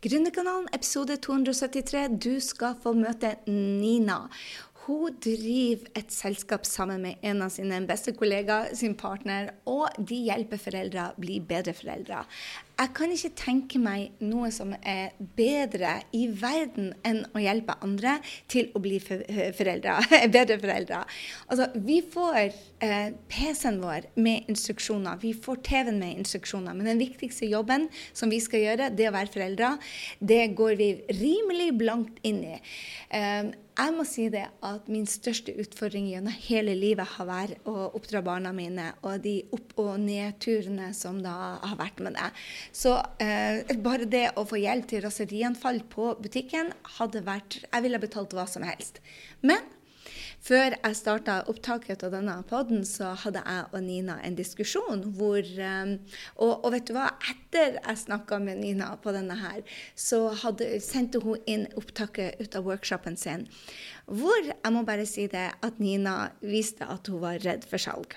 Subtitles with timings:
[0.00, 2.06] Gründerkanalen, episode 273.
[2.24, 4.30] Du skal få møte Nina.
[4.86, 10.22] Hun driver et selskap sammen med en av sine beste kollegaer, sin partner, og de
[10.30, 12.22] hjelper foreldre å bli bedre foreldre.
[12.80, 18.14] Jeg kan ikke tenke meg noe som er bedre i verden enn å hjelpe andre
[18.48, 19.98] til å bli foreldre,
[20.36, 21.02] bedre foreldre.
[21.52, 26.72] Altså, vi får eh, PC-en vår med instruksjoner, vi får TV-en med instruksjoner.
[26.72, 29.74] Men den viktigste jobben som vi skal gjøre, det å være foreldre,
[30.32, 32.56] det går vi rimelig blankt inn i.
[33.12, 33.50] Eh,
[33.80, 38.20] jeg må si det at min største utfordring gjennom hele livet har vært å oppdra
[38.24, 42.28] barna mine, og de opp- og nedturene som da har vært med det.
[42.72, 48.00] Så eh, bare det å få hjelp til raserianfall på butikken hadde vært Jeg ville
[48.02, 49.00] betalt hva som helst.
[49.42, 49.62] Men
[50.40, 55.44] før jeg starta opptaket av denne poden, så hadde jeg og Nina en diskusjon hvor
[55.44, 55.92] um,
[56.38, 57.10] og, og, vet du hva?
[57.28, 59.60] Etter jeg snakka med Nina på denne her,
[59.92, 63.46] så hadde, sendte hun inn opptaket ut av workshopen sin.
[64.08, 68.16] Hvor jeg må bare si det, at Nina viste at hun var redd for salg.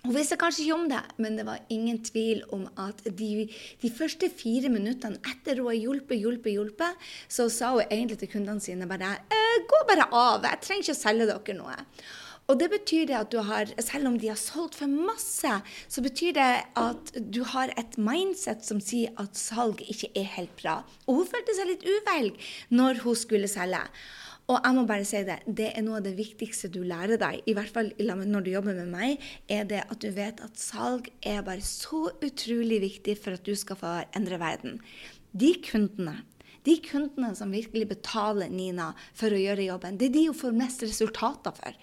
[0.00, 3.44] Hun visste kanskje ikke om det, men det var ingen tvil om at de,
[3.82, 8.32] de første fire minuttene etter hun har hjulpet, hjulpet, hjulpet, så sa hun egentlig til
[8.32, 11.76] kundene sine bare «Eh, Gå bare av, jeg trenger ikke å selge dere noe.
[12.50, 15.52] Og det betyr det at du har, Selv om de har solgt for masse,
[15.86, 16.48] så betyr det
[16.80, 20.80] at du har et mindset som sier at salg ikke er helt bra.
[21.06, 22.40] Og hun følte seg litt uvelg
[22.74, 23.84] når hun skulle selge.
[24.50, 27.44] Og jeg må bare si det, det er noe av det viktigste du lærer deg,
[27.46, 31.06] i hvert fall når du jobber med meg, er det at du vet at salg
[31.22, 34.80] er bare så utrolig viktig for at du skal få endre verden.
[35.30, 36.18] De kundene
[36.66, 40.56] de kundene som virkelig betaler Nina for å gjøre jobben, det er de hun får
[40.58, 41.78] mest resultater for.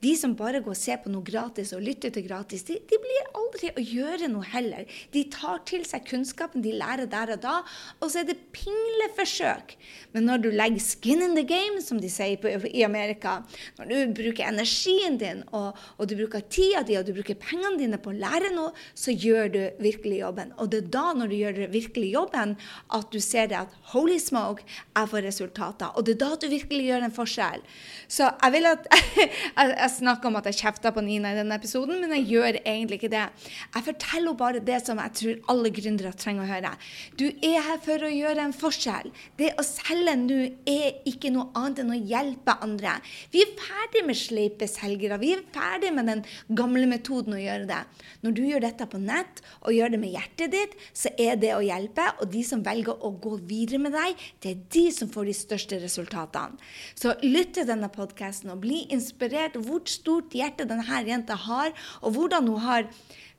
[0.00, 2.98] De som bare går og ser på noe gratis og lytter til gratis, de, de,
[3.00, 4.86] blir aldri å gjøre noe heller.
[5.12, 7.56] De tar til seg kunnskapen de lærer der og da,
[8.00, 9.76] og så er det pingleforsøk.
[10.14, 13.42] Men når du legger 'skin in the game', som de sier på, i Amerika,
[13.78, 17.78] når du bruker energien din, og, og, du bruker tida di, og du bruker pengene
[17.78, 20.54] dine på å lære noe, så gjør du virkelig jobben.
[20.58, 22.56] Og det er da, når du gjør virkelig jobben,
[22.90, 24.64] at du ser det at 'holy smoke',
[24.96, 25.92] jeg får resultater.
[25.96, 27.62] Og det er da du virkelig gjør en forskjell.
[28.08, 28.86] Så jeg vil at
[29.58, 33.00] jeg, snakker om at jeg kjefta på Nina i denne episoden, men jeg gjør egentlig
[33.00, 33.26] ikke det.
[33.74, 36.72] Jeg forteller henne bare det som jeg tror alle gründere trenger å høre.
[37.18, 39.10] Du er her for å gjøre en forskjell.
[39.38, 42.96] Det å selge nå er ikke noe annet enn å hjelpe andre.
[43.32, 45.20] Vi er ferdig med sleipe selgere.
[45.22, 46.24] Vi er ferdig med den
[46.56, 47.80] gamle metoden å gjøre det.
[48.24, 51.54] Når du gjør dette på nett og gjør det med hjertet ditt, så er det
[51.56, 52.06] å hjelpe.
[52.20, 55.36] Og de som velger å gå videre med deg, det er de som får de
[55.36, 56.58] største resultatene.
[56.98, 59.58] Så lytt til denne podkasten og bli inspirert.
[59.60, 62.88] Hvor hvor stort hjerte denne jenta har, og hvordan hun har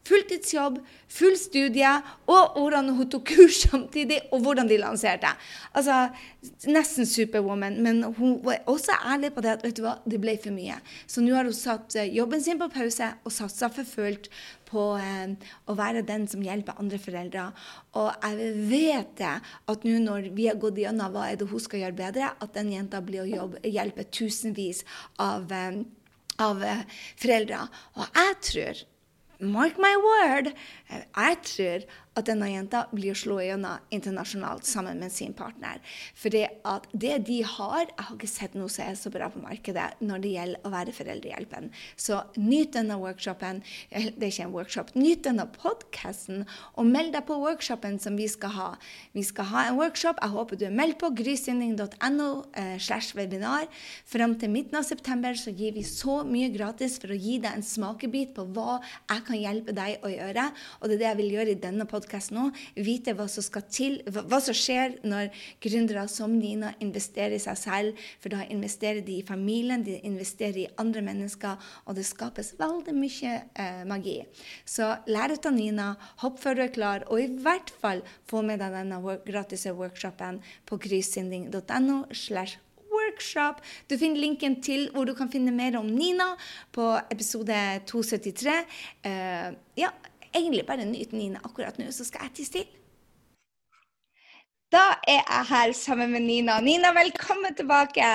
[0.07, 0.79] fulltidsjobb,
[1.11, 1.89] full studie,
[2.31, 5.33] og hvordan hun tok kurs samtidig, og hvordan de lanserte.
[5.77, 6.07] Altså,
[6.65, 10.33] Nesten superwoman, men hun var også ærlig på det at vet du hva, det ble
[10.41, 10.79] for mye.
[11.05, 14.31] Så nå har hun satt eh, jobben sin på pause og satsa for fullt
[14.71, 15.35] på eh,
[15.69, 17.45] å være den som hjelper andre foreldre.
[18.01, 21.61] Og jeg vet det at nå når vi har gått gjennom hva er det hun
[21.61, 24.81] skal gjøre bedre, at den jenta blir å hjelpe tusenvis
[25.21, 25.83] av eh,
[26.39, 26.85] av eh,
[27.19, 27.65] foreldre.
[27.97, 28.83] Og jeg tror,
[29.41, 30.51] mark my word,
[30.89, 31.87] eh, jeg tror
[32.19, 35.79] at denne jenta blir slått gjennom internasjonalt sammen med sin partner.
[36.17, 36.49] For det
[36.91, 40.21] det de har Jeg har ikke sett noe som er så bra på markedet når
[40.23, 41.69] det gjelder å være foreldrehjelpen.
[41.95, 43.61] Så nyt denne workshopen.
[43.89, 44.91] Eh, det er ikke en workshop.
[44.95, 46.45] Nyt denne podkasten,
[46.75, 48.69] og meld deg på workshopen som vi skal ha.
[49.13, 50.19] Vi skal ha en workshop.
[50.21, 53.67] Jeg håper du er meldt på grysynding.no eh, slash webinar.
[54.05, 57.55] Fram til midten av september så gir vi så mye gratis for å gi deg
[57.55, 60.49] en smakebit på hva jeg kan hjelpe deg å gjøre.
[60.81, 62.49] Og det er det jeg vil gjøre i denne podkasten podkast nå,
[62.81, 65.29] vite hva som skal til, hva som skjer når
[65.61, 68.07] gründere som Nina investerer i seg selv.
[68.23, 72.95] For da investerer de i familien, de investerer i andre mennesker, og det skapes veldig
[72.97, 74.17] mye eh, magi.
[74.65, 75.91] Så lær ut av Nina,
[76.23, 80.41] hopp før du er klar, og i hvert fall få med deg denne gratis workshopen
[80.65, 82.03] på kryssinding.no.
[82.91, 83.61] workshop.
[83.87, 86.33] Du finner linken til hvor du kan finne mer om Nina
[86.75, 87.55] på episode
[87.87, 88.57] 273.
[89.05, 89.93] Uh, ja,
[90.33, 92.69] egentlig bare nyte Nina akkurat nå, så skal jeg tisse til.
[94.71, 96.61] Da er jeg her sammen med Nina.
[96.63, 98.07] Nina, velkommen tilbake.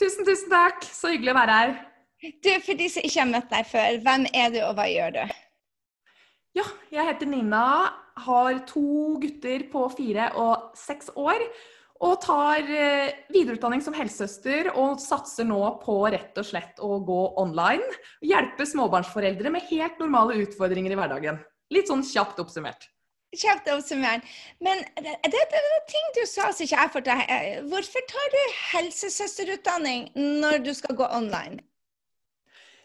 [0.00, 0.84] Tusen, tusen takk.
[0.84, 1.74] Så hyggelig å være her.
[2.44, 5.16] Du, For de som ikke har møtt deg før, hvem er du, og hva gjør
[5.16, 5.22] du?
[6.54, 7.64] Ja, jeg heter Nina,
[8.26, 11.42] har to gutter på fire og seks år.
[12.02, 17.20] Og tar eh, videreutdanning som helsesøster og satser nå på rett og slett å gå
[17.40, 17.86] online.
[18.24, 21.38] Hjelpe småbarnsforeldre med helt normale utfordringer i hverdagen.
[21.72, 22.88] Litt sånn kjapt oppsummert.
[23.34, 24.26] Kjapt oppsummert.
[24.62, 27.22] Men det, det, det er ting du sa som ikke jeg får til.
[27.70, 28.40] Hvorfor tar du
[28.74, 30.10] helsesøsterutdanning
[30.42, 31.62] når du skal gå online?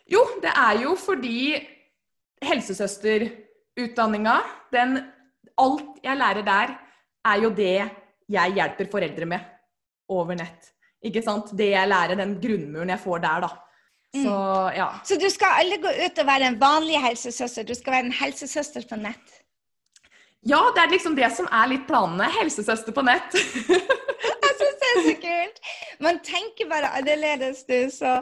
[0.10, 1.60] Jo, det er jo fordi
[2.46, 4.42] helsesøsterutdanninga,
[4.74, 5.02] den
[5.60, 6.70] Alt jeg lærer der,
[7.28, 7.90] er jo det
[8.30, 9.48] jeg hjelper foreldre med
[10.10, 10.72] over nett.
[11.06, 11.52] Ikke sant?
[11.58, 13.52] Det jeg lærer, den grunnmuren jeg får der, da.
[14.10, 14.74] Så, Mm.
[14.76, 14.88] ja.
[15.06, 18.16] Så du skal aldri gå ut og være en vanlig helsesøster, du skal være en
[18.24, 19.36] helsesøster på nett?
[20.48, 22.30] ja, det er liksom det som er litt planene.
[22.40, 23.34] Helsesøster på nett.
[24.44, 25.60] Jeg syns det er så kult!
[26.00, 27.76] Man tenker bare annerledes, du.
[27.92, 28.14] Så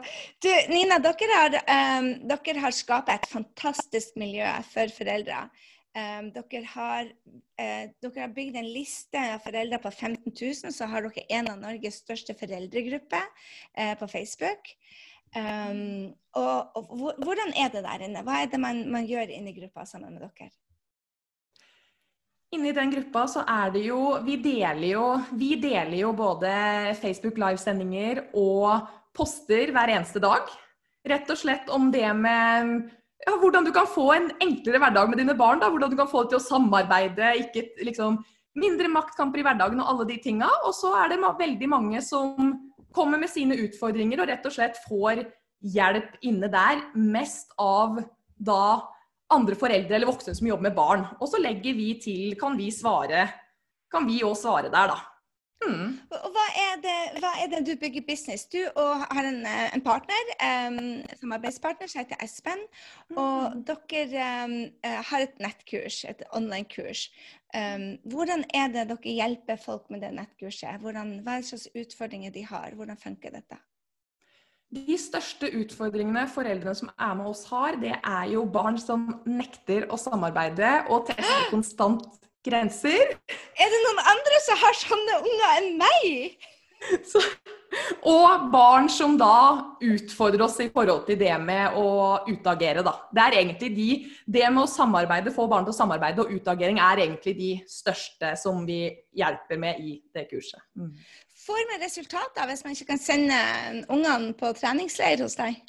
[0.44, 1.58] du, Nina, dere har,
[2.02, 5.44] um, dere har skapt et fantastisk miljø for foreldre.
[5.98, 7.08] Um, dere, har,
[7.58, 11.50] uh, dere har bygd en liste av foreldre på 15 000, så har dere en
[11.50, 14.70] av Norges største foreldregrupper uh, på Facebook.
[15.34, 18.22] Um, og, og hvordan er det der inne?
[18.28, 20.52] Hva er det man, man gjør inni gruppa sammen med dere?
[22.56, 26.52] Inni den gruppa så er det jo Vi deler jo, vi deler jo både
[27.02, 28.86] Facebook livesendinger og
[29.18, 30.48] poster hver eneste dag.
[31.08, 32.88] Rett og slett om det med
[33.28, 35.60] ja, hvordan du kan få en enklere hverdag med dine barn.
[35.60, 35.70] Da.
[35.72, 38.22] Hvordan du kan få det til å samarbeide, ikke liksom
[38.58, 40.50] mindre maktkamper i hverdagen og alle de tinga.
[40.66, 42.54] Og så er det veldig mange som
[42.96, 45.26] kommer med sine utfordringer og rett og slett får
[45.76, 46.86] hjelp inne der.
[46.96, 48.00] Mest av
[48.38, 48.80] da
[49.34, 51.06] andre foreldre eller voksne som jobber med barn.
[51.20, 53.28] Og så legger vi til, kan vi svare,
[53.92, 55.17] kan vi òg svare der, da.
[55.66, 55.96] Mm.
[56.14, 58.46] Og Hva er, det, hva er det du bygger business?
[58.46, 62.62] Du har en, eh, en partner, um, samarbeidspartner, som heter Espen.
[63.18, 67.08] Og dere um, har et nettkurs, et online-kurs.
[67.56, 70.78] Um, hvordan er det dere hjelper folk med det nettkurset?
[70.84, 72.78] Hvordan, hva er slags utfordringer de har?
[72.78, 73.58] Hvordan funker dette?
[74.68, 79.88] De største utfordringene foreldrene som er med oss har, det er jo barn som nekter
[79.88, 83.16] å samarbeide og tester konstant grenser.
[83.58, 86.48] Er det noen andre som har sånne unger enn meg?
[87.10, 87.20] Så,
[88.08, 91.88] og barn som da utfordrer oss i forhold til det med å
[92.30, 92.94] utagere, da.
[93.12, 93.88] Det er egentlig de
[94.26, 98.36] Det med å samarbeide, få barn til å samarbeide og utagering er egentlig de største
[98.40, 98.82] som vi
[99.18, 100.62] hjelper med i det kurset.
[100.78, 100.94] Mm.
[101.48, 103.42] Får man resultater hvis man ikke kan sende
[103.90, 105.60] ungene på treningsleir hos deg?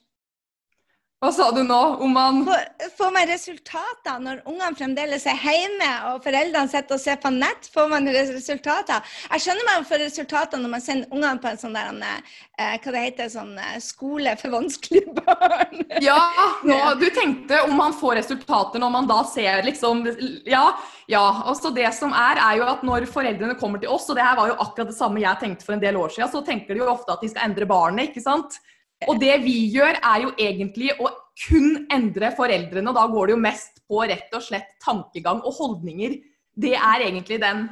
[1.19, 1.77] Hva sa du nå?
[2.07, 7.03] Om han Får, får man resultater når ungene fremdeles er hjemme og foreldrene sitter og
[7.03, 7.67] ser på nett?
[7.75, 9.03] Får man resultater?
[9.33, 12.23] Jeg skjønner man får resultater når man sender ungene på en sånn der,
[12.55, 15.83] eh, hva det heter, sånn eh, skole for vanskelige barn.
[16.07, 16.21] Ja,
[16.63, 20.07] nå, du tenkte om man får resultater når man da ser liksom
[20.47, 20.69] Ja.
[21.11, 21.27] ja.
[21.51, 24.39] Altså det som er, er jo at når foreldrene kommer til oss, og det her
[24.39, 26.87] var jo akkurat det samme jeg tenkte for en del år siden, så tenker de
[26.87, 28.63] jo ofte at de skal endre barnet, ikke sant?
[29.07, 32.91] Og det vi gjør, er jo egentlig å kun endre foreldrene.
[32.95, 36.17] Da går det jo mest på rett og slett tankegang og holdninger.
[36.59, 37.69] Det er egentlig den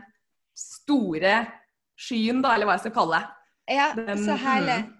[0.54, 1.32] store
[1.98, 3.74] skyen, da, eller hva jeg skal kalle det.
[3.74, 4.84] Ja, Den- så herlig.
[4.86, 4.92] mm.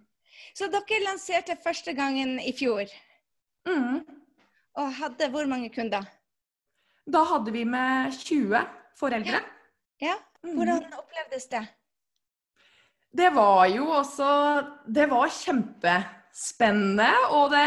[0.56, 2.86] Så dere lanserte første gangen i fjor,
[3.66, 4.04] Mm.
[4.76, 6.02] og hadde hvor mange kunder?
[7.06, 8.66] Da hadde vi med 20
[8.98, 9.40] foreldre.
[10.00, 10.14] Ja, ja.
[10.42, 11.68] hvordan opplevdes det?
[13.16, 14.30] Det var jo også
[14.94, 17.12] Det var kjempespennende.
[17.36, 17.64] Og det,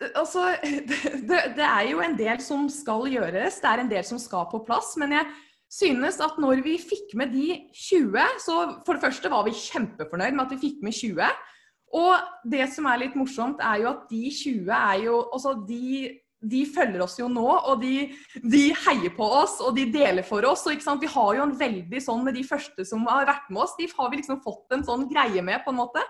[0.00, 0.54] det, altså,
[1.30, 3.60] det, det er jo en del som skal gjøres.
[3.60, 4.94] Det er en del som skal på plass.
[5.00, 5.26] Men jeg
[5.72, 8.56] synes at når vi fikk med de 20, så
[8.86, 11.28] for det første var vi kjempefornøyd med at vi fikk med 20.
[11.98, 16.08] Og det som er litt morsomt, er jo at de 20 er jo Altså, de
[16.40, 18.08] de følger oss jo nå, og de,
[18.46, 20.64] de heier på oss og de deler for oss.
[20.68, 23.74] og Vi har jo en veldig sånn med de første som har vært med oss,
[23.78, 26.04] de har vi liksom fått en sånn greie med, på en måte.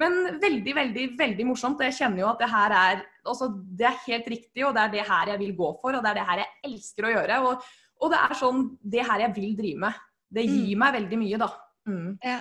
[0.00, 1.80] Men veldig, veldig veldig morsomt.
[1.80, 4.86] og Jeg kjenner jo at det her er altså det er helt riktig, og det
[4.86, 7.12] er det her jeg vil gå for, og det er det her jeg elsker å
[7.16, 7.42] gjøre.
[7.48, 7.68] Og,
[8.02, 10.00] og det er sånn det her jeg vil drive med.
[10.32, 11.50] Det gir meg veldig mye, da.
[11.90, 12.10] Mm.
[12.24, 12.40] Ja.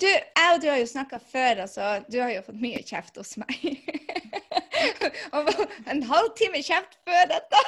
[0.00, 1.88] Du, jeg og du har jo snakka før, altså.
[2.08, 3.56] Du har jo fått mye kjeft hos meg.
[5.90, 7.62] En halvtime kjeft før dette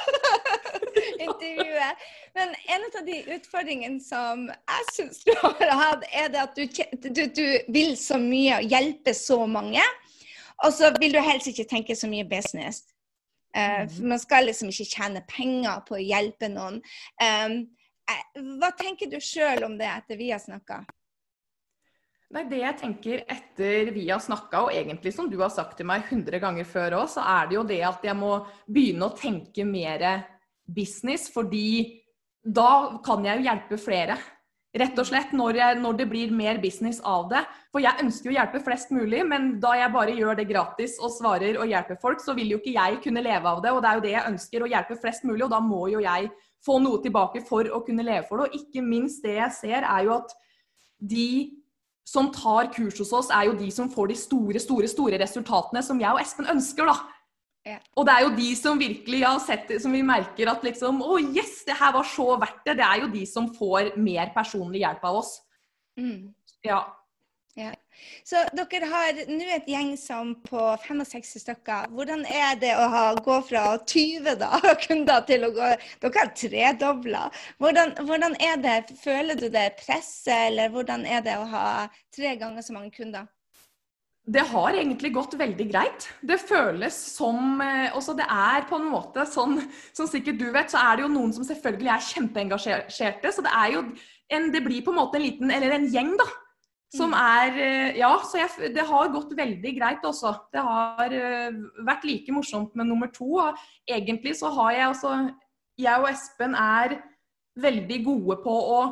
[1.25, 2.05] intervjuet.
[2.37, 6.65] Men en av de utfordringene som jeg syns du har hatt, er det at du,
[7.09, 9.83] du, du vil så mye og hjelpe så mange.
[10.63, 12.83] Og så vil du helst ikke tenke så mye business.
[13.53, 16.79] Uh, man skal liksom ikke tjene penger på å hjelpe noen.
[17.21, 17.63] Um,
[18.59, 20.81] hva tenker du sjøl om det etter vi har snakka?
[22.33, 25.85] Nei, Det jeg tenker etter vi har snakka, og egentlig som du har sagt til
[25.85, 29.13] meg 100 ganger før òg, så er det jo det at jeg må begynne å
[29.13, 30.23] tenke mer
[30.65, 32.01] business, fordi
[32.41, 34.17] da kan jeg jo hjelpe flere.
[34.73, 37.43] Rett og slett når, jeg, når, det blir mer business av det.
[37.69, 40.97] For jeg ønsker jo å hjelpe flest mulig, men da jeg bare gjør det gratis
[40.97, 43.75] og svarer og hjelper folk, så vil jo ikke jeg kunne leve av det.
[43.75, 46.01] Og det er jo det jeg ønsker, å hjelpe flest mulig, og da må jo
[46.01, 46.31] jeg
[46.65, 48.49] få noe tilbake for å kunne leve for det.
[48.49, 50.33] Og ikke minst det jeg ser, er jo at
[50.97, 51.29] de
[52.07, 55.83] som tar kurs hos oss, er jo de som får de store, store, store resultatene
[55.85, 56.97] som jeg og Espen ønsker, da.
[57.63, 57.77] Ja.
[57.95, 60.99] Og det er jo de som virkelig har sett det, som vi merker at liksom
[60.99, 62.75] Å, oh yes, det her var så verdt det.
[62.81, 65.37] Det er jo de som får mer personlig hjelp av oss.
[65.99, 66.33] Mm.
[66.67, 66.81] Ja.
[67.53, 67.73] Ja.
[68.25, 71.91] Så dere har nå et gjeng som på 65 stykker.
[71.93, 74.57] Hvordan er det å ha, gå fra 20 da,
[74.87, 75.69] kunder til å gå
[76.01, 77.27] Dere har tredobla.
[77.61, 78.79] Hvordan, hvordan er det?
[79.03, 81.67] Føler du det presset, eller hvordan er det å ha
[82.15, 83.29] tre ganger så mange kunder?
[84.23, 86.05] Det har egentlig gått veldig greit.
[86.23, 89.57] Det føles som eh, også Det er på en måte sånn
[89.91, 93.33] Som sikkert du vet, så er det jo noen som selvfølgelig er kjempeengasjerte.
[93.35, 93.83] Så det er jo
[94.31, 96.29] en, Det blir på en måte en liten Eller en gjeng, da.
[96.93, 97.19] Som mm.
[97.19, 100.35] er eh, Ja, så jeg, det har gått veldig greit også.
[100.53, 103.31] Det har uh, vært like morsomt med nummer to.
[103.41, 105.15] Og egentlig så har jeg også
[105.81, 106.99] Jeg og Espen er
[107.59, 108.83] veldig gode på å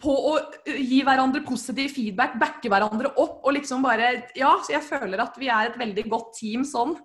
[0.00, 0.30] på å
[0.66, 5.36] gi hverandre positiv feedback, backe hverandre opp og liksom bare Ja, så jeg føler at
[5.38, 6.96] vi er et veldig godt team sånn.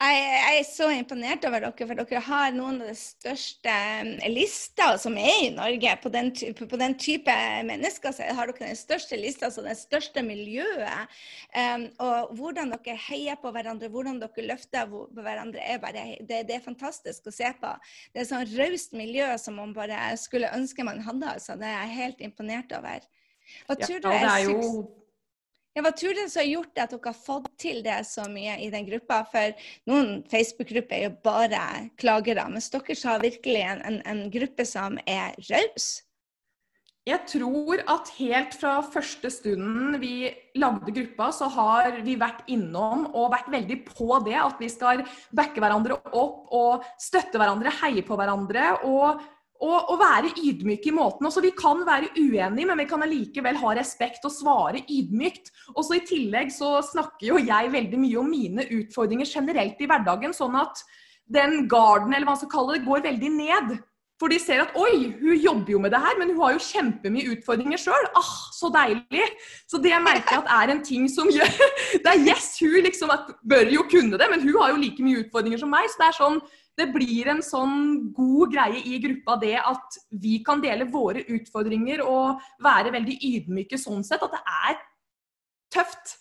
[0.00, 3.74] Jeg, jeg, er så imponert over dere, for dere har noen av de største
[4.32, 5.92] lista som er i Norge.
[6.00, 7.34] På den, type, på den type
[7.68, 11.12] mennesker så har dere den største lista, altså det største miljøet.
[11.52, 16.46] Um, og hvordan dere heier på hverandre, hvordan dere løfter på hverandre, er bare, det,
[16.48, 17.74] det er fantastisk å se på.
[18.14, 21.36] Det er sånn raust miljø som man bare skulle ønske man hadde.
[21.36, 21.60] altså.
[21.60, 23.04] Det er jeg helt imponert over.
[23.66, 24.56] Hva tror ja, du er, er jo
[25.76, 28.56] ja, hva tror du som har gjort at dere har fått til det så mye
[28.64, 29.22] i den gruppa?
[29.30, 29.56] For
[29.90, 31.64] noen Facebook-grupper er jo bare
[32.00, 36.00] klagere, mens dere har virkelig en, en, en gruppe som er raus.
[37.08, 40.28] Jeg tror at helt fra første stunden vi
[40.60, 45.00] lagde gruppa, så har vi vært innom og vært veldig på det at vi skal
[45.34, 48.74] backe hverandre opp og støtte hverandre, heie på hverandre.
[48.84, 49.22] og
[49.60, 51.26] og, og, være ydmyke i måten.
[51.28, 55.52] Også, vi kan være uenige, men vi kan allikevel ha respekt og svare ydmykt.
[55.74, 59.90] Og så I tillegg så snakker jo jeg veldig mye om mine utfordringer generelt i
[59.90, 60.80] hverdagen, sånn at
[61.30, 63.76] den garden eller hva man skal kalle det, går veldig ned.
[64.20, 66.60] For de ser at oi, hun jobber jo med det her, men hun har jo
[66.60, 68.08] kjempemye utfordringer sjøl.
[68.20, 69.28] Ah, så deilig.
[69.70, 71.48] Så det jeg merker at er en ting som gjør
[72.04, 73.12] Det er yes, hun liksom
[73.48, 75.88] bør jo kunne det, men hun har jo like mye utfordringer som meg.
[75.88, 76.40] Så det er sånn
[76.80, 77.74] det blir en sånn
[78.16, 83.80] god greie i gruppa det at vi kan dele våre utfordringer og være veldig ydmyke
[83.80, 84.22] sånn sett.
[84.24, 84.80] At det er
[85.74, 86.16] tøft.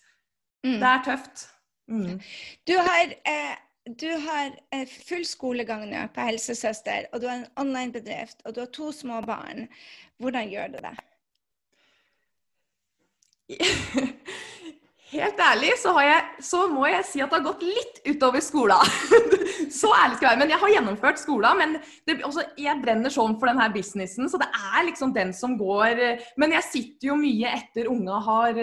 [0.66, 0.78] Mm.
[0.82, 1.46] Det er tøft.
[1.90, 2.20] Mm.
[2.68, 3.56] Du har, eh,
[3.88, 8.64] du har eh, full skolegang nå på helsesøster, og du har en online-bedrift, og du
[8.64, 9.68] har to små barn.
[10.20, 10.96] Hvordan gjør du det?
[15.10, 18.92] Helt ærlig så, jeg, så, må jeg si at det har gått litt utover skolen.
[19.80, 20.42] så ærlig skal jeg være.
[20.44, 21.58] Men jeg har gjennomført skolen.
[21.58, 21.74] Men
[22.06, 26.04] det, også, jeg brenner sånn for denne businessen, så det er liksom den som går
[26.38, 28.62] Men jeg sitter jo mye etter unga har,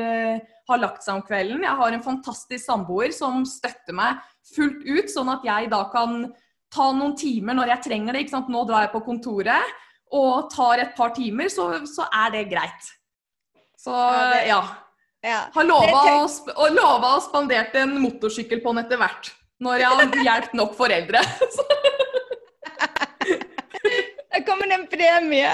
[0.71, 1.67] har lagt seg om kvelden.
[1.67, 4.23] Jeg har en fantastisk samboer som støtter meg
[4.55, 6.23] fullt ut, sånn at jeg da kan
[6.73, 8.27] ta noen timer når jeg trenger det.
[8.53, 9.77] Nå drar jeg på kontoret
[10.15, 12.93] og tar et par timer, så, så er det greit.
[13.81, 13.95] Så
[14.47, 14.61] ja.
[15.27, 15.41] Ja.
[15.55, 19.33] Har lova å spandert en motorsykkel på den etter hvert.
[19.63, 21.23] Når jeg har hjulpet nok foreldre.
[24.37, 25.53] Det kommer en premie.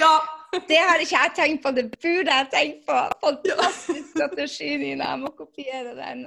[0.00, 0.12] Ja.
[0.50, 2.96] Det har ikke jeg tenkt på, det burde jeg tenkt på.
[3.22, 5.12] Fantastisk strategi, Nina.
[5.12, 6.24] Jeg må kopiere den.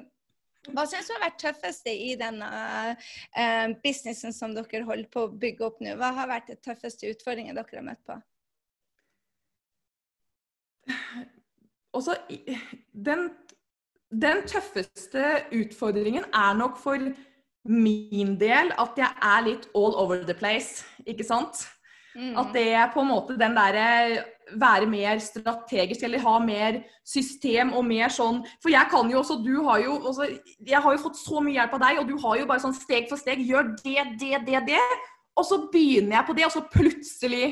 [0.72, 5.32] Hva syns du har vært tøffeste i denne uh, businessen som dere holder på å
[5.32, 5.98] bygge opp nå?
[6.00, 8.20] Hva har vært det tøffeste utfordringen dere har møtt på?
[11.93, 12.15] også,
[13.05, 13.29] den,
[14.12, 17.12] den tøffeste utfordringen er nok for
[17.70, 21.63] min del at jeg er litt all over the place, ikke sant?
[22.15, 22.36] Mm.
[22.38, 24.24] At det er på en måte den derre
[24.60, 29.39] være mer strategisk eller ha mer system og mer sånn For jeg kan jo også
[29.43, 30.29] Du har jo også,
[30.60, 32.77] Jeg har jo fått så mye hjelp av deg, og du har jo bare sånn
[32.77, 34.81] steg for steg Gjør det, det, det, det.
[35.38, 37.48] Og så begynner jeg på det, og så plutselig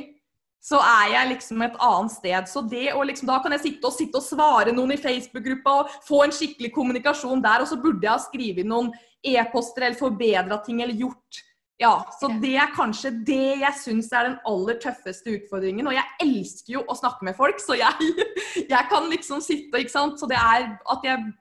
[0.61, 2.49] så er jeg liksom et annet sted.
[2.49, 5.77] Så det å liksom, Da kan jeg sitte og, sitte og svare noen i Facebook-gruppa
[5.79, 8.91] og få en skikkelig kommunikasjon der, og så burde jeg ha skrevet noen
[9.25, 11.41] e-poster eller forbedra ting eller gjort
[11.81, 15.87] Ja, så det er kanskje det jeg syns er den aller tøffeste utfordringen.
[15.89, 18.11] Og jeg elsker jo å snakke med folk, så jeg,
[18.73, 20.21] jeg kan liksom sitte, ikke sant.
[20.21, 21.35] Så det er at jeg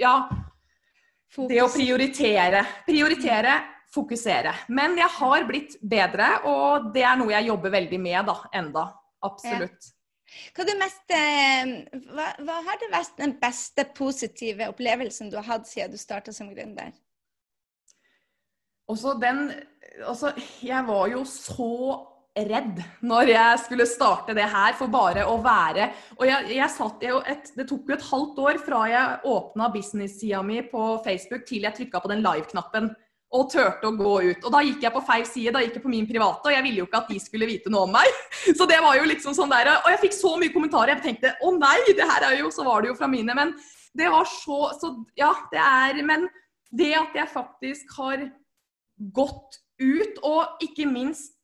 [0.00, 0.18] Ja.
[1.36, 2.62] Det å prioritere.
[2.86, 3.58] Prioritere
[3.92, 4.54] fokusere.
[4.72, 8.86] Men jeg har blitt bedre, og det er noe jeg jobber veldig med da, enda.
[9.26, 9.92] Absolutt.
[10.56, 11.72] Hva, mest, eh,
[12.10, 16.50] hva, hva har vært den beste positive opplevelsen du har hatt siden du starta som
[16.52, 16.94] gründer?
[18.92, 19.48] Også den
[19.96, 21.96] Altså, jeg var jo så
[22.36, 25.86] redd når jeg skulle starte det her, for bare å være
[26.18, 29.70] Og jeg, jeg satt jo et, Det tok jo et halvt år fra jeg åpna
[29.72, 32.92] business-sida mi på Facebook til jeg trykka på den live-knappen
[33.34, 34.44] og turte å gå ut.
[34.46, 36.62] Og da gikk jeg på feil side, da gikk jeg på min private, og jeg
[36.62, 38.20] ville jo ikke at de skulle vite noe om meg.
[38.58, 40.94] Så det var jo liksom sånn der, Og jeg fikk så mye kommentarer.
[40.94, 43.34] Jeg tenkte å nei, det her er jo Så var det jo fra mine.
[43.36, 43.52] Men
[43.98, 46.28] det var så Så ja, det er Men
[46.76, 48.28] det at jeg faktisk har
[48.96, 51.34] gått ut, og ikke minst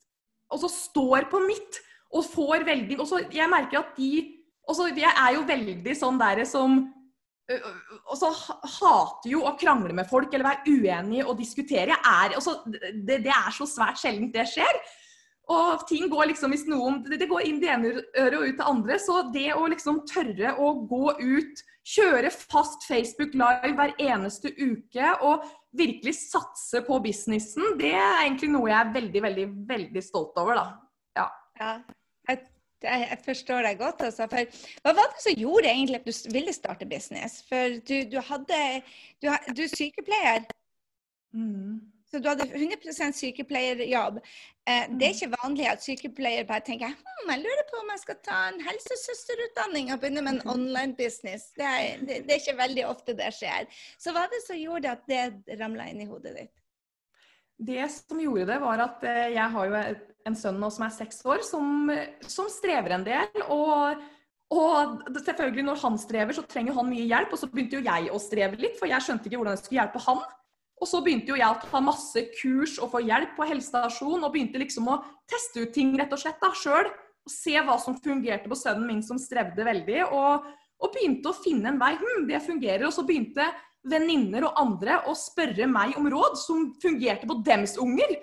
[0.52, 1.80] også står på mitt,
[2.12, 4.10] og får veldig også, Jeg merker at de
[4.68, 6.82] også, Jeg er jo veldig sånn derre som
[7.52, 8.28] og så
[8.78, 11.96] hater jo å krangle med folk eller være uenig og diskutere.
[11.98, 14.78] Er, også, det, det, er så svært sjeldent det skjer.
[15.50, 18.68] Og ting går liksom hvis noen Det går inn det ene øret og ut det
[18.68, 18.98] andre.
[19.02, 25.16] Så det å liksom tørre å gå ut, kjøre fast Facebook Live hver eneste uke
[25.26, 30.38] og virkelig satse på businessen, det er egentlig noe jeg er veldig, veldig, veldig stolt
[30.38, 30.66] over, da.
[31.18, 31.28] Ja.
[31.58, 31.74] ja.
[32.30, 32.44] Jeg
[32.82, 34.00] jeg forstår deg godt.
[34.02, 34.26] Altså.
[34.30, 37.36] For, hva var det som gjorde egentlig at du ville starte business?
[37.46, 38.58] For du, du hadde
[39.22, 40.48] Du, du er sykepleier.
[41.30, 41.91] Mm.
[42.12, 44.18] Så du hadde 100 sykepleierjobb.
[44.68, 45.14] Eh, det er mm.
[45.16, 48.58] ikke vanlig at sykepleiere bare tenker hm, jeg lurer på om jeg skal ta en
[48.66, 50.50] helsesøsterutdanning og begynne med en mm.
[50.52, 51.48] online business.
[51.56, 53.64] Det er, det, det er ikke veldig ofte det skjer.
[53.96, 56.52] Så hva er det som gjorde at det ramla inn i hodet ditt?
[57.62, 59.82] Det som gjorde det, var at eh, jeg har jo
[60.28, 61.88] en sønn nå som er seks år, som,
[62.28, 63.42] som strever en del.
[63.48, 64.04] Og,
[64.52, 67.32] og, selvfølgelig, når han strever, så trenger han mye hjelp.
[67.32, 69.80] Og så begynte jo jeg å streve litt, for jeg skjønte ikke hvordan jeg skulle
[69.80, 70.24] hjelpe han.
[70.82, 74.32] Og så begynte jo jeg å ta masse kurs og få hjelp på helsestasjon, og
[74.34, 74.98] begynte liksom å
[75.30, 76.90] teste ut ting rett og slett da, sjøl.
[77.30, 80.00] Se hva som fungerte på sønnen min som strevde veldig.
[80.08, 80.48] Og,
[80.82, 81.94] og begynte å finne en vei.
[82.00, 82.88] Hm, det fungerer.
[82.88, 83.46] Og så begynte
[83.86, 88.16] venninner og andre å spørre meg om råd som fungerte på dems unger.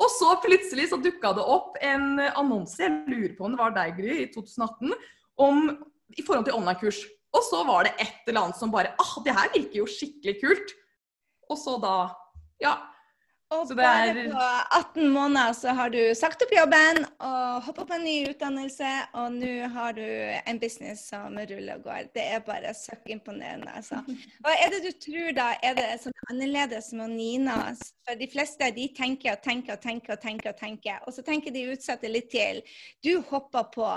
[0.00, 3.74] Og så plutselig så dukka det opp en annonse, jeg lurer på om det var
[3.76, 4.94] deg, Gry, i 2018,
[5.44, 5.66] om,
[6.16, 7.02] i forhold til online-kurs.
[7.36, 10.38] Og så var det et eller annet som bare ah, det her virker jo skikkelig
[10.40, 10.72] kult.
[11.50, 11.94] Og så da
[12.60, 12.76] Ja,
[13.50, 14.42] og bare på
[14.78, 19.32] 18 måneder så har du sagt opp jobben og hoppa på en ny utdannelse, og
[19.34, 22.10] nå har du en business som ruller og går.
[22.14, 23.98] Det er bare søkk imponerende, altså.
[24.44, 27.56] Hva er det du tror da er det sånn annerledes med Nina?
[28.06, 31.26] For de fleste de tenker og tenker og tenker og tenker, og tenker, og så
[31.26, 32.62] tenker de utsatte litt til.
[33.02, 33.90] Du hopper på.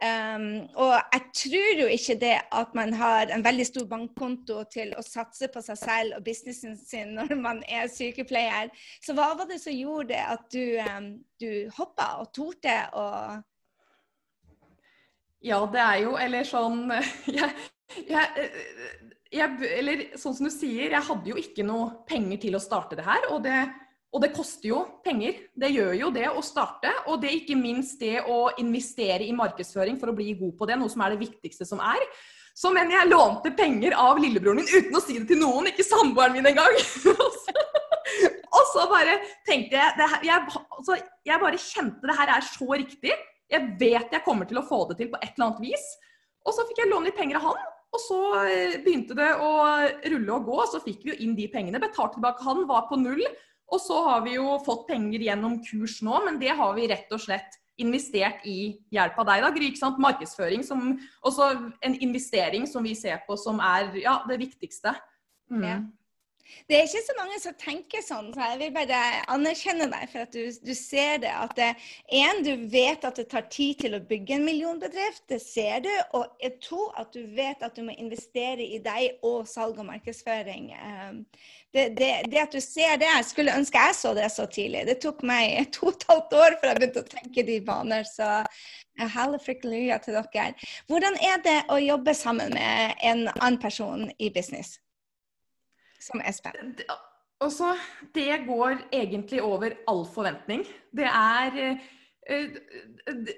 [0.00, 0.48] Um,
[0.80, 5.04] og jeg tror jo ikke det at man har en veldig stor bankkonto til å
[5.04, 8.72] satse på seg selv og businessen sin når man er sykepleier.
[9.02, 10.78] Så hva var det som gjorde at du,
[11.40, 13.06] du hoppa og torde å
[15.44, 16.86] Ja, det er jo Eller sånn
[17.38, 17.50] jeg,
[18.08, 18.50] jeg,
[19.32, 22.98] jeg, Eller sånn som du sier, jeg hadde jo ikke noe penger til å starte
[22.98, 23.28] det her.
[23.34, 23.64] Og det,
[24.14, 25.42] og det koster jo penger.
[25.58, 26.92] Det gjør jo det å starte.
[27.10, 30.78] Og det ikke minst det å investere i markedsføring for å bli god på det,
[30.80, 32.06] noe som er det viktigste som er.
[32.54, 35.86] Så men jeg lånte penger av lillebroren min uten å si det til noen, ikke
[35.86, 36.78] samboeren min engang.
[38.56, 42.68] Og så bare tenkte jeg, her, jeg, altså, jeg bare kjente det her er så
[42.72, 43.14] riktig.
[43.50, 45.86] Jeg vet jeg kommer til å få det til på et eller annet vis.
[46.44, 47.72] Og så fikk jeg låne litt penger av han.
[47.94, 49.50] Og så eh, begynte det å
[50.10, 51.82] rulle og gå, og så fikk vi jo inn de pengene.
[51.82, 53.22] Betalte tilbake han, var på null.
[53.72, 57.12] Og så har vi jo fått penger gjennom kurs nå, men det har vi rett
[57.14, 59.70] og slett investert i hjelp av deg, da, Gry.
[60.04, 60.92] Markedsføring som
[61.26, 61.48] også
[61.82, 64.94] en investering som vi ser på som er ja, det viktigste.
[65.50, 65.64] Mm.
[65.64, 65.78] Ja.
[66.68, 69.00] Det er ikke så mange som tenker sånn, så jeg vil bare
[69.32, 71.32] anerkjenne deg for at du, du ser det.
[71.32, 71.70] At det,
[72.20, 75.90] en, du vet at det tar tid til å bygge en millionbedrift, det ser du.
[76.18, 80.70] Og to, at du vet at du må investere i deg og salg og markedsføring.
[80.76, 81.24] Ehm,
[81.74, 84.84] det, det, det, at du ser det, jeg skulle ønske jeg så det så tidlig.
[84.88, 88.08] Det tok meg to og et halvt år før jeg begynte å tenke de baner.
[88.08, 88.30] Så
[89.16, 90.52] hallelujah til dere.
[90.86, 94.78] Hvordan er det å jobbe sammen med en annen person i business?
[96.04, 96.86] Som er spennende?
[97.42, 97.74] Også,
[98.14, 100.62] det går egentlig over all forventning.
[100.96, 102.46] Det er eh,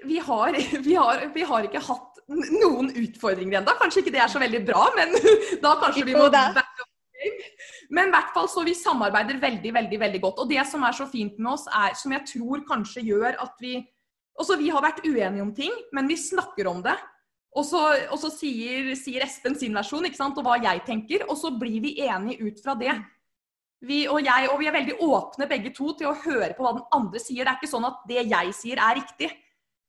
[0.05, 0.55] vi har,
[0.87, 3.75] vi, har, vi har, ikke hatt noen utfordringer ennå.
[3.81, 5.15] Kanskje ikke det er så veldig bra, men
[5.65, 6.29] da kanskje vi må
[7.89, 10.41] Men i hvert fall så vi samarbeider veldig, veldig veldig godt.
[10.43, 13.55] Og det som er så fint med oss, er, som jeg tror kanskje gjør at
[13.63, 13.79] vi
[14.37, 16.93] Også vi har vært uenige om ting, men vi snakker om det.
[17.57, 17.81] Og så,
[18.13, 21.49] og så sier, sier, Espen sin versjon ikke sant, og hva jeg tenker, og så
[21.57, 22.93] blir vi enige ut fra det.
[23.85, 26.77] Vi og, jeg, og vi er veldig åpne begge to til å høre på hva
[26.77, 27.43] den andre sier.
[27.43, 29.29] Det er ikke sånn at det jeg sier er riktig.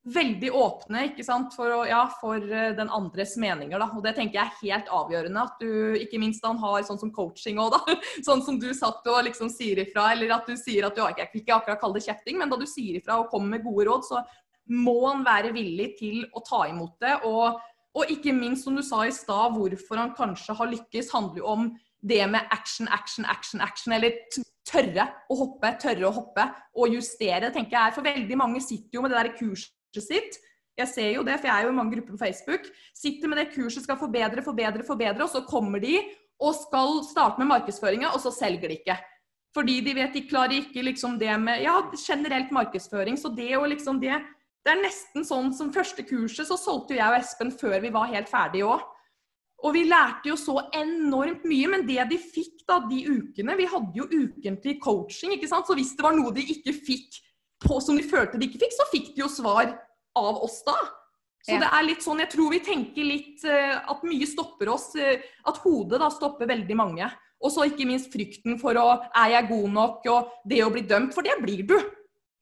[0.09, 1.53] veldig åpne ikke sant?
[1.57, 3.77] For, ja, for eh, den andres meninger.
[3.81, 3.91] Da.
[3.93, 5.45] Og det tenker jeg er helt avgjørende.
[5.45, 7.97] At du ikke minst han har sånn som coaching òg, da.
[8.29, 10.11] Sånn som du satt og liksom sier ifra.
[10.15, 12.65] Eller at du sier at du vil ikke akkurat kalle det kjefting, men da du
[12.69, 14.25] sier ifra og kommer med gode råd, så
[14.69, 17.15] må han være villig til å ta imot det.
[17.29, 17.59] Og,
[17.97, 21.49] og ikke minst, som du sa i stad, hvorfor han kanskje har lykkes, handler jo
[21.55, 23.97] om det med action, action, action, action.
[23.97, 24.21] Eller
[24.69, 26.45] tørre å hoppe, tørre å hoppe
[26.77, 27.53] og justere.
[27.55, 30.39] tenker jeg For veldig mange sitter jo med det der kurset sitt.
[30.79, 32.69] Jeg ser jo det, for jeg er jo i mange grupper på Facebook.
[32.95, 35.97] Sitter med det kurset, skal forbedre, forbedre, forbedre, og så kommer de
[36.39, 38.95] og skal starte med markedsføringa, og så selger de ikke.
[39.57, 43.17] Fordi de vet de klarer ikke liksom det med ja, generelt markedsføring.
[43.19, 44.15] Så det og liksom det
[44.67, 47.93] Det er nesten sånn som første kurset, så solgte jo jeg og Espen før vi
[47.95, 48.83] var helt ferdige òg.
[49.67, 53.67] Og vi lærte jo så enormt mye, men det de fikk da de ukene Vi
[53.67, 55.67] hadde jo ukentlig coaching, ikke sant.
[55.67, 57.19] Så hvis det var noe de ikke fikk
[57.65, 59.73] på som de følte de ikke fikk, så fikk de jo svar
[60.19, 60.77] av oss da.
[61.43, 61.63] Så ja.
[61.63, 64.93] det er litt sånn, jeg tror vi tenker litt uh, at mye stopper oss.
[64.99, 65.17] Uh,
[65.49, 67.09] at hodet da stopper veldig mange.
[67.43, 70.07] Og så ikke minst frykten for å Er jeg god nok?
[70.11, 71.15] Og det å bli dømt.
[71.15, 71.77] For det blir du.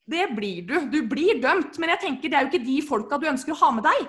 [0.07, 0.77] Det blir du.
[0.93, 1.79] Du blir dømt.
[1.83, 4.07] Men jeg tenker det er jo ikke de folka du ønsker å ha med deg.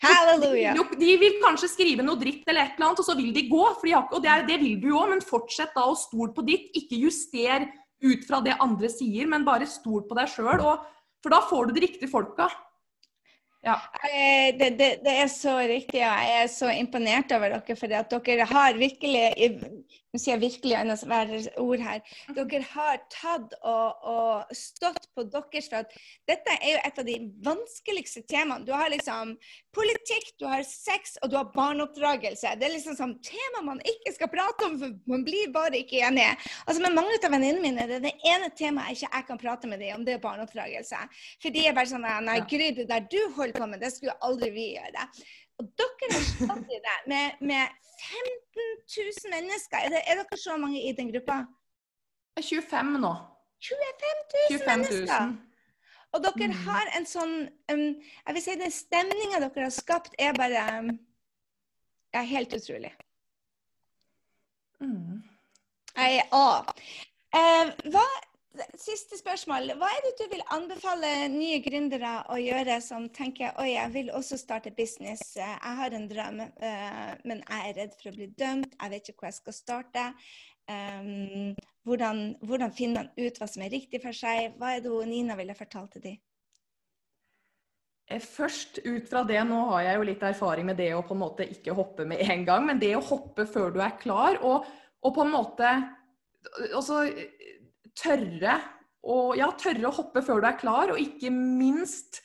[0.00, 0.72] Halleluja.
[0.96, 3.64] De, vil kanskje skrive noe dritt eller et eller annet, og så vil de gå.
[3.82, 6.44] De har, og det, er, det, vil du jo, men fortsett da å stole på
[6.46, 6.70] ditt.
[6.78, 7.68] Ikke juster
[8.00, 10.64] ut fra det andre sier, men bare stol på deg sjøl.
[11.20, 12.48] For da får du de riktige folka.
[13.60, 13.76] Ja.
[14.08, 17.76] Eh, det, det, det, er så riktig, og jeg er så imponert over dere.
[17.76, 19.26] For at dere har virkelig
[20.10, 22.00] Nå sier jeg virkelig annethvert ord her.
[22.34, 25.92] Dere har tatt og, og, stått på deres For at
[26.28, 28.66] dette er jo et av de vanskeligste temaene.
[28.66, 29.36] Du har liksom
[29.76, 32.56] politikk, du har sex og du har barneoppdragelse.
[32.58, 36.02] Det er liksom sånn tema man ikke skal prate om, for man blir bare ikke
[36.08, 36.32] enige.
[36.66, 39.70] Altså Med mange av venninnene mine det er det ene temaet jeg ikke kan prate
[39.70, 41.04] med dem om, det er barneoppdragelse.
[41.42, 44.16] For de er bare sånn Nei, Gry, det der du holder på med, det skulle
[44.26, 45.06] aldri vi gjøre.
[45.60, 47.68] Og dere har stått i det med, med
[48.00, 48.62] 15
[48.96, 49.82] 000 mennesker.
[49.84, 51.42] Er, det, er, dere så mange i den gruppa?
[52.40, 53.12] 25 nå.
[53.60, 54.16] 25
[54.50, 54.88] 000, 25 000.
[54.88, 55.34] mennesker.
[56.12, 56.56] Og dere mm.
[56.64, 57.34] har en sånn
[57.70, 60.90] um, Jeg vil si den stemninga dere har skapt, er bare um,
[62.16, 62.94] ja, helt utrolig.
[64.80, 65.20] Mm.
[65.92, 66.48] Jeg er A.
[67.36, 68.06] Uh, hva
[68.74, 69.70] Siste spørsmål.
[69.78, 74.08] Hva er det du vil anbefale nye gründere å gjøre som tenker oi, jeg vil
[74.10, 75.36] også starte business.
[75.38, 78.74] Jeg har en drøm, eh, men jeg er redd for å bli dømt.
[78.74, 80.06] Jeg vet ikke hvor jeg skal starte.
[80.70, 81.54] Um,
[81.86, 84.56] hvordan, hvordan, finner man ut hva som er riktig for seg?
[84.58, 86.18] Hva er det Nina ville fortalt til dem?
[88.10, 91.14] Eh, først ut fra det, nå har jeg jo litt erfaring med det å på
[91.14, 94.42] en måte ikke hoppe med en gang, men det å hoppe før du er klar,
[94.42, 94.66] og,
[95.06, 95.70] og på en måte
[96.74, 97.04] også
[97.98, 98.58] tørre
[99.00, 102.20] å, ja, tørre å hoppe før du er klar, og ikke minst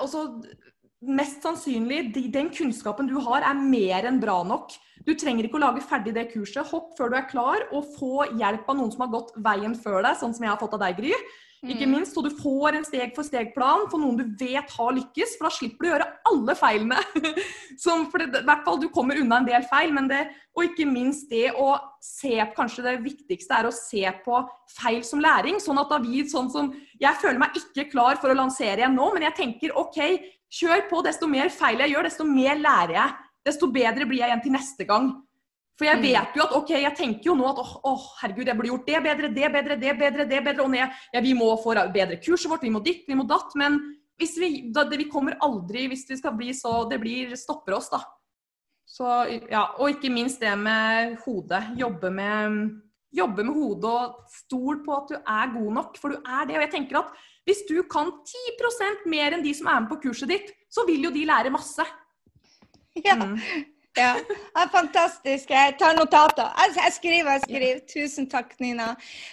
[0.00, 0.26] også,
[1.00, 4.74] Mest sannsynlig, den kunnskapen du har, er mer enn bra nok.
[5.06, 6.66] Du trenger ikke å lage ferdig det kurset.
[6.68, 10.02] Hopp før du er klar, og få hjelp av noen som har gått veien før
[10.04, 11.14] deg, sånn som jeg har fått av deg, Gry.
[11.60, 11.90] Ikke mm.
[11.92, 15.34] minst, så du får en steg-for-steg-plan for noen du vet har lykkes.
[15.36, 17.00] For da slipper du å gjøre alle feilene.
[17.82, 20.22] Som, for det, i hvert fall Du kommer unna en del feil, men det,
[20.56, 24.40] og ikke minst det å se Kanskje det viktigste er å se på
[24.72, 25.60] feil som læring.
[25.60, 28.96] Sånn at da vi sånn som Jeg føler meg ikke klar for å lansere igjen
[28.96, 30.00] nå, men jeg tenker OK,
[30.60, 31.04] kjør på.
[31.04, 33.18] Desto mer feil jeg gjør, desto mer lærer jeg.
[33.50, 35.12] Desto bedre blir jeg igjen til neste gang.
[35.80, 36.02] For jeg mm.
[36.04, 38.90] vet jo at ok, jeg tenker jo nå at åh, oh, herregud, jeg burde gjort
[38.90, 40.66] det bedre, det bedre, det bedre, det bedre.
[40.66, 40.98] Og ned.
[41.14, 43.56] ja, vi må få bedre kurset vårt, vi må ditt, vi må datt.
[43.56, 43.78] Men
[44.20, 47.78] hvis vi, da, det, vi kommer aldri hvis det skal bli så Det blir stopper
[47.78, 48.02] oss, da.
[48.84, 49.08] Så,
[49.48, 51.62] ja, og ikke minst det med hodet.
[51.80, 52.60] Jobbe med,
[53.16, 56.58] jobbe med hodet og stol på at du er god nok, for du er det.
[56.58, 57.16] Og jeg tenker at
[57.48, 61.08] hvis du kan 10% mer enn de som er med på kurset ditt, så vil
[61.08, 61.88] jo de lære masse.
[63.00, 63.14] Ja.
[63.16, 63.38] Mm.
[63.98, 64.14] Ja,
[64.72, 65.50] Fantastisk.
[65.50, 66.46] Jeg tar notater.
[66.62, 67.80] Altså, jeg skriver og skriver.
[67.90, 68.92] Tusen takk, Nina.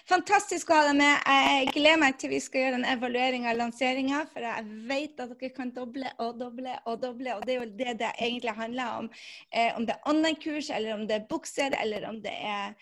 [0.09, 1.27] Fantastisk å ha deg med.
[1.29, 5.35] Jeg gleder meg til vi skal gjøre en evaluering av lanseringa, for jeg vet at
[5.35, 7.35] dere kan doble og doble og doble.
[7.37, 9.11] Og det er jo det det egentlig handler om.
[9.53, 12.73] Eh, om det er online-kurs, eller om det er bukser, eller om det er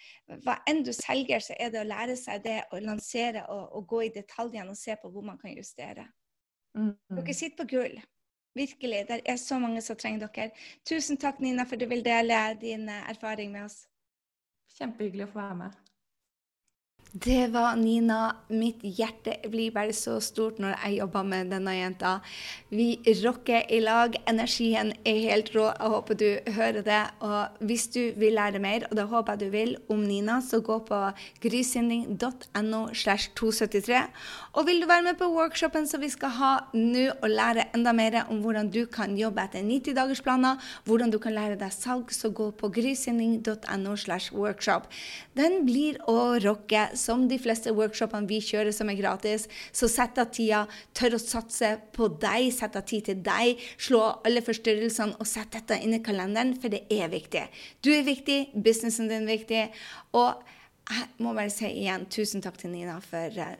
[0.47, 3.87] hva enn du selger, så er det å lære seg det å lansere og, og
[3.91, 6.07] gå i detaljene og se på hvor man kan justere.
[6.75, 6.95] Mm.
[7.19, 7.99] Dere sitter på gull.
[8.55, 9.05] Virkelig.
[9.07, 10.51] Det er så mange som trenger dere.
[10.87, 13.81] Tusen takk, Nina, for du vil dele din eh, erfaring med oss.
[14.77, 15.84] Kjempehyggelig å få være med.
[17.15, 18.35] Det var Nina.
[18.51, 22.17] Mitt hjerte blir bare så stort når jeg jobber med denne jenta.
[22.75, 24.17] Vi rocker i lag.
[24.27, 25.69] Energien er helt rå.
[25.69, 26.97] Jeg håper du hører det.
[27.23, 30.59] Og hvis du vil lære mer, og det håper jeg du vil, om Nina, så
[30.59, 30.99] gå på
[31.45, 34.01] grysynding.no slash 273.
[34.59, 37.95] Og vil du være med på workshopen som vi skal ha nå, og lære enda
[37.95, 42.33] mer om hvordan du kan jobbe etter 90-dagersplaner, hvordan du kan lære deg salg, så
[42.35, 44.91] gå på grysynding.no slash workshop.
[45.39, 50.19] Den blir å rocke som de fleste workshopene vi kjører som er gratis, så sett
[50.21, 50.63] av tida,
[50.97, 55.53] tør å satse på deg, sett av tid til deg, slå alle forstyrrelsene og sett
[55.55, 57.45] dette inn i kalenderen, for det er viktig.
[57.85, 59.63] Du er viktig, businessen din er viktig,
[60.17, 60.43] og
[60.85, 63.55] jeg må bare si igjen tusen takk til Nina for uh,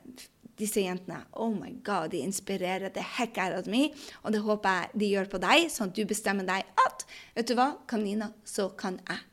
[0.60, 1.24] disse jentene.
[1.34, 3.90] Oh my god, de inspirerer det heck out of me.
[4.24, 7.50] Og det håper jeg de gjør på deg, sånn at du bestemmer deg at vet
[7.50, 9.24] du hva, kan Nina, så kan jeg.